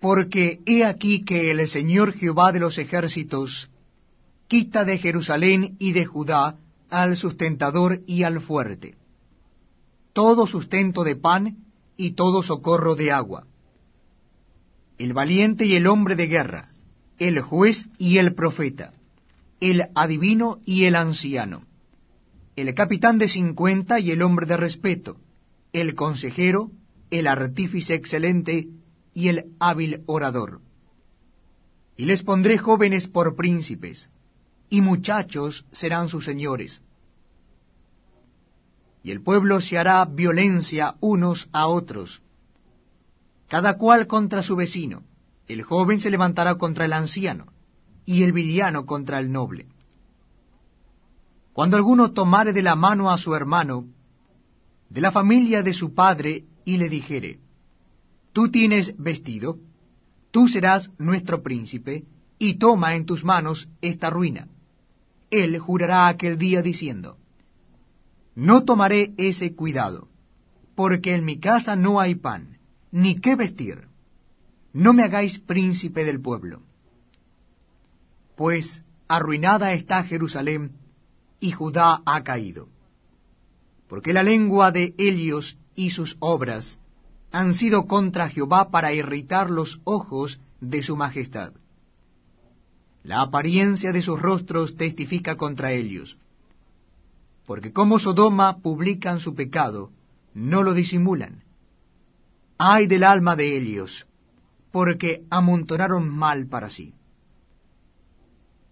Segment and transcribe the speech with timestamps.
[0.00, 3.68] Porque he aquí que el Señor Jehová de los ejércitos
[4.46, 6.56] quita de Jerusalén y de Judá
[6.88, 8.94] al sustentador y al fuerte,
[10.12, 11.58] todo sustento de pan
[11.96, 13.46] y todo socorro de agua,
[14.96, 16.68] el valiente y el hombre de guerra,
[17.18, 18.92] el juez y el profeta,
[19.60, 21.60] el adivino y el anciano,
[22.56, 25.16] el capitán de cincuenta y el hombre de respeto,
[25.72, 26.70] el consejero,
[27.10, 28.68] el artífice excelente
[29.14, 30.60] y el hábil orador.
[31.96, 34.10] Y les pondré jóvenes por príncipes,
[34.70, 36.80] y muchachos serán sus señores.
[39.02, 42.22] Y el pueblo se hará violencia unos a otros,
[43.48, 45.02] cada cual contra su vecino.
[45.46, 47.46] El joven se levantará contra el anciano,
[48.04, 49.66] y el villano contra el noble.
[51.54, 53.86] Cuando alguno tomare de la mano a su hermano,
[54.90, 57.40] de la familia de su padre, y le dijere,
[58.38, 59.58] Tú tienes vestido,
[60.30, 62.04] tú serás nuestro príncipe,
[62.38, 64.46] y toma en tus manos esta ruina.
[65.28, 67.18] Él jurará aquel día diciendo,
[68.36, 70.06] No tomaré ese cuidado,
[70.76, 72.58] porque en mi casa no hay pan,
[72.92, 73.88] ni qué vestir.
[74.72, 76.62] No me hagáis príncipe del pueblo.
[78.36, 80.76] Pues arruinada está Jerusalén,
[81.40, 82.68] y Judá ha caído.
[83.88, 86.78] Porque la lengua de Helios y sus obras
[87.30, 91.52] han sido contra Jehová para irritar los ojos de su majestad.
[93.02, 96.18] La apariencia de sus rostros testifica contra ellos.
[97.46, 99.90] Porque como Sodoma publican su pecado,
[100.34, 101.44] no lo disimulan.
[102.58, 104.06] Ay del alma de Helios,
[104.72, 106.94] porque amontonaron mal para sí.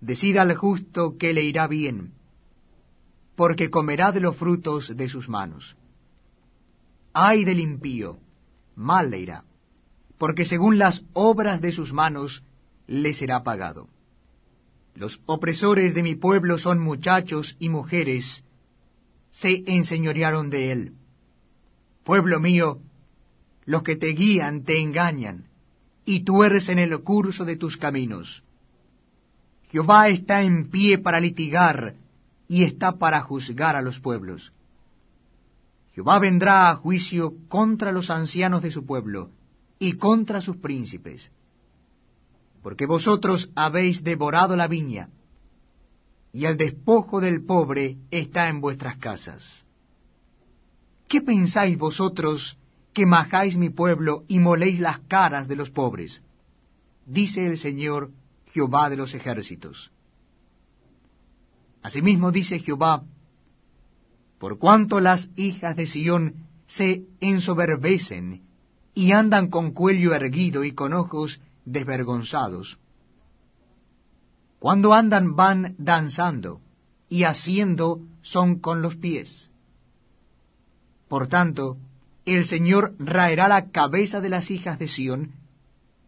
[0.00, 2.12] Decida al justo que le irá bien,
[3.36, 5.76] porque comerá de los frutos de sus manos
[7.18, 8.18] ay del impío,
[8.76, 9.44] mal le irá,
[10.18, 12.44] porque según las obras de sus manos
[12.86, 13.88] le será pagado.
[14.94, 18.44] Los opresores de mi pueblo son muchachos y mujeres,
[19.30, 20.92] se enseñorearon de él.
[22.04, 22.80] Pueblo mío,
[23.64, 25.48] los que te guían te engañan,
[26.04, 28.44] y tuercen el curso de tus caminos.
[29.70, 31.96] Jehová está en pie para litigar,
[32.48, 34.52] y está para juzgar a los pueblos.
[35.96, 39.30] Jehová vendrá a juicio contra los ancianos de su pueblo
[39.78, 41.32] y contra sus príncipes,
[42.62, 45.08] porque vosotros habéis devorado la viña,
[46.34, 49.64] y el despojo del pobre está en vuestras casas.
[51.08, 52.58] ¿Qué pensáis vosotros
[52.92, 56.20] que majáis mi pueblo y moléis las caras de los pobres?
[57.06, 58.10] Dice el Señor
[58.52, 59.90] Jehová de los ejércitos.
[61.80, 63.02] Asimismo dice Jehová,
[64.38, 68.42] por cuanto las hijas de Sión se ensoberbecen
[68.94, 72.78] y andan con cuello erguido y con ojos desvergonzados.
[74.58, 76.60] Cuando andan van danzando,
[77.08, 79.50] y haciendo son con los pies.
[81.08, 81.76] Por tanto,
[82.24, 85.32] el Señor raerá la cabeza de las hijas de Sión,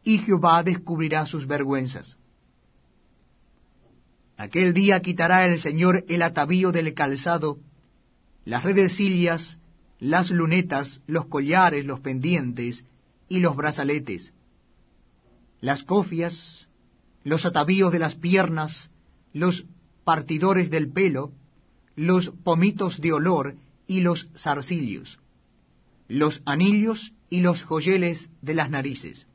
[0.02, 2.16] y Jehová descubrirá sus vergüenzas.
[4.36, 7.58] Aquel día quitará el Señor el atavío del calzado,
[8.48, 9.58] las redecillas,
[10.00, 12.82] las lunetas, los collares, los pendientes
[13.28, 14.32] y los brazaletes,
[15.60, 16.70] las cofias,
[17.24, 18.90] los atavíos de las piernas,
[19.34, 19.66] los
[20.02, 21.30] partidores del pelo,
[21.94, 23.56] los pomitos de olor
[23.86, 25.20] y los zarcillos,
[26.08, 29.26] los anillos y los joyeles de las narices,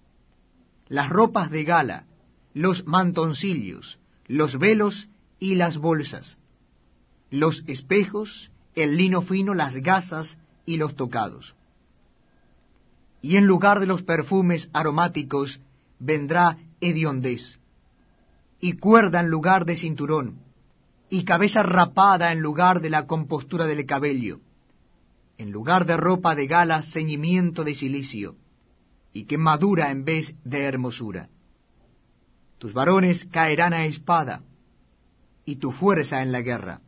[0.87, 2.07] las ropas de gala,
[2.55, 5.07] los mantoncillos, los velos
[5.37, 6.39] y las bolsas,
[7.29, 11.55] los espejos el lino fino, las gasas y los tocados.
[13.21, 15.59] Y en lugar de los perfumes aromáticos
[15.99, 17.59] vendrá hediondez,
[18.59, 20.39] y cuerda en lugar de cinturón,
[21.09, 24.39] y cabeza rapada en lugar de la compostura del cabello,
[25.37, 28.35] en lugar de ropa de gala ceñimiento de silicio,
[29.13, 31.29] y quemadura en vez de hermosura.
[32.57, 34.41] Tus varones caerán a espada,
[35.45, 36.81] y tu fuerza en la guerra